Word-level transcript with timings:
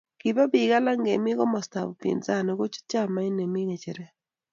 kiba 0.19 0.43
biik 0.51 0.71
alak 0.77 0.97
chemi 1.05 1.31
komosotab 1.39 1.87
upinzani 1.93 2.51
kochut 2.59 2.85
chamait 2.91 3.33
ne 3.35 3.45
mi 3.53 3.61
ng'echeret 3.67 4.13